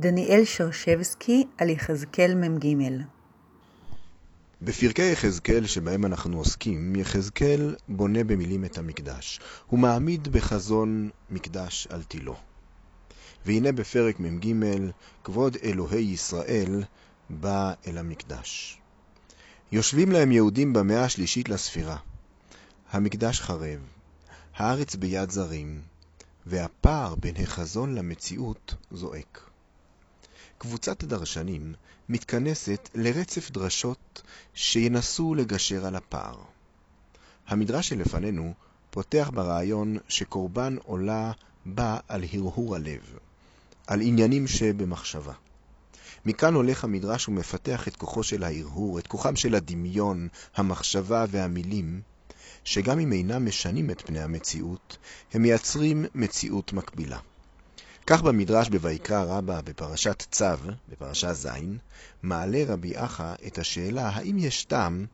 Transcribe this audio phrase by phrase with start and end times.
[0.00, 2.76] דניאל שרשבסקי על יחזקאל מ"ג
[4.62, 9.40] בפרקי יחזקאל שבהם אנחנו עוסקים, יחזקאל בונה במילים את המקדש.
[9.66, 12.36] הוא מעמיד בחזון מקדש על תילו.
[13.46, 14.54] והנה בפרק מ"ג,
[15.24, 16.84] כבוד אלוהי ישראל
[17.30, 18.78] בא אל המקדש.
[19.72, 21.96] יושבים להם יהודים במאה השלישית לספירה.
[22.90, 23.80] המקדש חרב,
[24.56, 25.80] הארץ ביד זרים,
[26.46, 29.49] והפער בין החזון למציאות זועק.
[30.62, 31.74] קבוצת הדרשנים
[32.08, 34.22] מתכנסת לרצף דרשות
[34.54, 36.36] שינסו לגשר על הפער.
[37.46, 38.54] המדרש שלפנינו
[38.90, 41.32] פותח ברעיון שקורבן עולה
[41.66, 43.18] בא על הרהור הלב,
[43.86, 45.32] על עניינים שבמחשבה.
[46.26, 52.00] מכאן הולך המדרש ומפתח את כוחו של ההרהור, את כוחם של הדמיון, המחשבה והמילים,
[52.64, 54.98] שגם אם אינם משנים את פני המציאות,
[55.32, 57.18] הם מייצרים מציאות מקבילה.
[58.12, 60.44] כך במדרש בויקרא רבה בפרשת צו,
[60.88, 61.48] בפרשה ז',
[62.22, 65.06] מעלה רבי אחא את השאלה האם יש טעם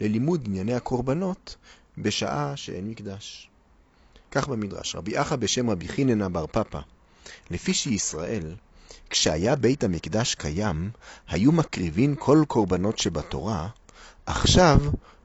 [0.00, 1.56] ללימוד ענייני הקורבנות
[1.98, 3.48] בשעה שאין מקדש.
[4.30, 6.80] כך במדרש, רבי אחא בשם רבי חיננה בר פפא,
[7.50, 8.54] לפי שישראל,
[9.10, 10.90] כשהיה בית המקדש קיים,
[11.28, 13.68] היו מקריבים כל קורבנות שבתורה,
[14.26, 14.78] עכשיו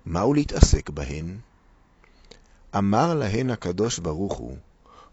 [0.06, 1.38] מהו להתעסק בהן?
[2.78, 4.58] אמר להן הקדוש ברוך הוא,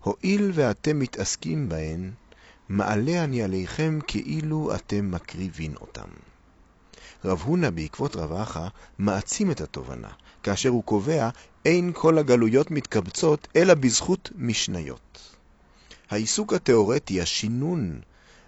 [0.07, 2.11] הואיל ואתם מתעסקים בהן,
[2.69, 6.09] מעלה אני עליכם כאילו אתם מקריבין אותם.
[7.25, 8.69] רב הונא בעקבות רב אחא
[8.99, 10.09] מעצים את התובנה,
[10.43, 11.29] כאשר הוא קובע
[11.65, 15.37] אין כל הגלויות מתקבצות אלא בזכות משניות.
[16.11, 18.01] העיסוק התאורטי, השינון,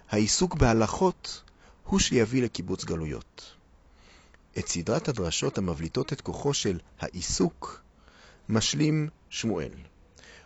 [0.09, 1.43] העיסוק בהלכות,
[1.83, 3.55] הוא שיביא לקיבוץ גלויות.
[4.59, 7.81] את סדרת הדרשות המבליטות את כוחו של העיסוק
[8.49, 9.71] משלים שמואל.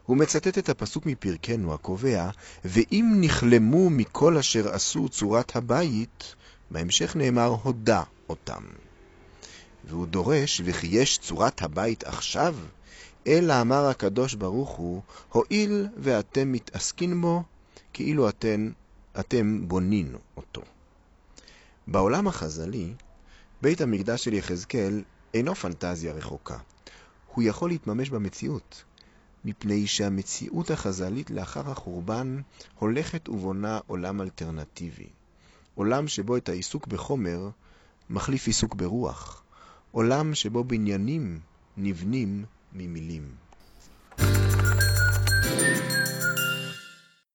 [0.05, 2.29] הוא מצטט את הפסוק מפרקנו הקובע,
[2.65, 6.35] ואם נכלמו מכל אשר עשו צורת הבית,
[6.71, 8.63] בהמשך נאמר הודה אותם.
[9.85, 12.55] והוא דורש, וכי יש צורת הבית עכשיו,
[13.27, 17.43] אלא אמר הקדוש ברוך הוא, הואיל ואתם מתעסקין בו,
[17.93, 18.71] כאילו אתם,
[19.19, 20.61] אתם בונין אותו.
[21.87, 22.93] בעולם החז"לי,
[23.61, 25.03] בית המקדש של יחזקאל
[25.33, 26.57] אינו פנטזיה רחוקה.
[27.33, 28.83] הוא יכול להתממש במציאות,
[29.45, 32.41] מפני שהמציאות החז"לית לאחר החורבן
[32.79, 35.07] הולכת ובונה עולם אלטרנטיבי.
[35.75, 37.49] עולם שבו את העיסוק בחומר
[38.09, 39.43] מחליף עיסוק ברוח.
[39.91, 41.39] עולם שבו בניינים
[41.77, 43.43] נבנים ממילים.
[45.43, 45.92] thank you